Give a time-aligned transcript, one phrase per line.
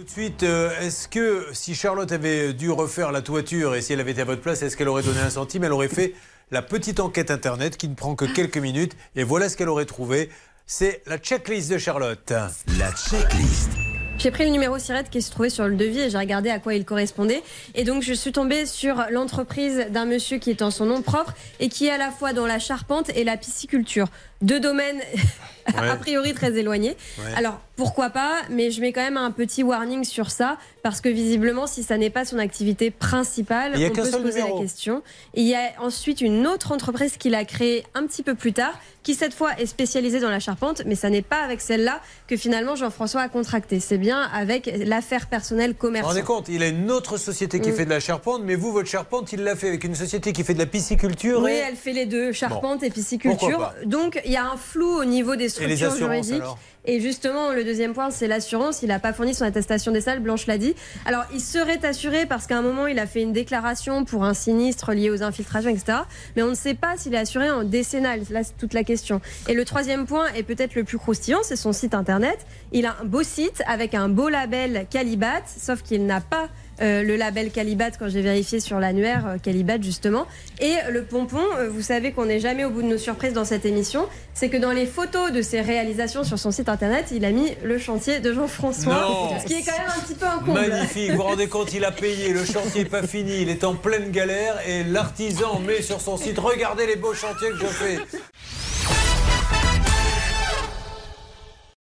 [0.00, 3.92] Tout de suite, euh, est-ce que si Charlotte avait dû refaire la toiture et si
[3.92, 5.62] elle avait été à votre place, est-ce qu'elle aurait donné un centime?
[5.62, 6.14] Elle aurait fait
[6.50, 9.84] la petite enquête internet qui ne prend que quelques minutes et voilà ce qu'elle aurait
[9.84, 10.30] trouvé.
[10.64, 12.32] C'est la checklist de Charlotte.
[12.78, 13.89] La checklist.
[14.20, 16.58] J'ai pris le numéro SIRET qui se trouvait sur le devis et j'ai regardé à
[16.58, 17.42] quoi il correspondait.
[17.74, 21.32] Et donc, je suis tombée sur l'entreprise d'un monsieur qui est en son nom propre
[21.58, 24.08] et qui est à la fois dans la charpente et la pisciculture.
[24.42, 25.00] Deux domaines
[25.76, 26.96] a priori très éloignés.
[27.18, 27.34] Ouais.
[27.34, 31.08] Alors, pourquoi pas, mais je mets quand même un petit warning sur ça parce que
[31.08, 34.56] visiblement, si ça n'est pas son activité principale, on peut se poser numéro.
[34.56, 35.02] la question.
[35.34, 38.52] Et il y a ensuite une autre entreprise qu'il a créée un petit peu plus
[38.52, 42.00] tard, qui cette fois est spécialisée dans la charpente, mais ça n'est pas avec celle-là
[42.26, 43.80] que finalement Jean-François a contracté.
[43.80, 46.24] C'est bien avec l'affaire personnelle Vous vous rendez commerciale.
[46.24, 49.32] compte Il a une autre société qui fait de la charpente, mais vous, votre charpente,
[49.32, 51.92] il l'a fait avec une société qui fait de la pisciculture Oui, et, elle fait
[51.92, 53.72] les deux, charpente et pisciculture.
[53.84, 56.42] Donc il y a un flou au niveau des structures juridiques.
[56.86, 58.82] Et justement, le deuxième point, c'est l'assurance.
[58.82, 60.74] Il n'a pas fourni son attestation des salles, Blanche l'a dit.
[61.04, 64.32] Alors, il serait assuré parce qu'à un moment, il a fait une déclaration pour un
[64.32, 65.98] sinistre lié aux infiltrations, etc.
[66.36, 68.22] Mais on ne sait pas s'il est assuré en décennal.
[68.30, 69.20] Là, c'est toute la question.
[69.46, 72.46] Et le troisième point est peut-être le plus croustillant, c'est son site internet.
[72.72, 76.48] Il a un beau site avec un beau label Calibat, sauf qu'il n'a pas
[76.80, 80.26] euh, le label Calibat quand j'ai vérifié sur l'annuaire euh, Calibat justement.
[80.60, 83.44] Et le pompon, euh, vous savez qu'on n'est jamais au bout de nos surprises dans
[83.44, 87.26] cette émission, c'est que dans les photos de ses réalisations sur son site internet, il
[87.26, 90.38] a mis le chantier de Jean-François, ce qui est quand même un petit peu un
[90.38, 90.68] comble.
[90.68, 93.64] Magnifique, vous vous rendez compte, il a payé, le chantier n'est pas fini, il est
[93.64, 97.66] en pleine galère et l'artisan met sur son site Regardez les beaux chantiers que je
[97.66, 97.98] fais.